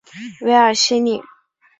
[0.41, 1.21] 韦尔西尼。